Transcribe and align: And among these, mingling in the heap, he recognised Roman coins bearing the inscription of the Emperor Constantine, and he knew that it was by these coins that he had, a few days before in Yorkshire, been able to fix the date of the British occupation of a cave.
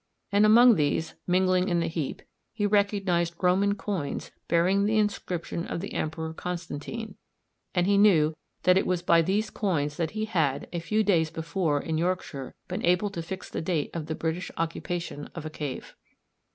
And 0.31 0.47
among 0.47 0.73
these, 0.77 1.13
mingling 1.27 1.69
in 1.69 1.79
the 1.79 1.85
heap, 1.85 2.23
he 2.53 2.65
recognised 2.65 3.35
Roman 3.39 3.75
coins 3.75 4.31
bearing 4.47 4.85
the 4.85 4.97
inscription 4.97 5.67
of 5.67 5.79
the 5.79 5.93
Emperor 5.93 6.33
Constantine, 6.33 7.17
and 7.75 7.85
he 7.85 7.99
knew 7.99 8.35
that 8.63 8.79
it 8.79 8.87
was 8.87 9.03
by 9.03 9.21
these 9.21 9.51
coins 9.51 9.97
that 9.97 10.09
he 10.17 10.25
had, 10.25 10.67
a 10.73 10.79
few 10.79 11.03
days 11.03 11.29
before 11.29 11.79
in 11.79 11.99
Yorkshire, 11.99 12.51
been 12.67 12.83
able 12.83 13.11
to 13.11 13.21
fix 13.21 13.47
the 13.47 13.61
date 13.61 13.91
of 13.93 14.07
the 14.07 14.15
British 14.15 14.49
occupation 14.57 15.29
of 15.35 15.45
a 15.45 15.51
cave. 15.51 15.95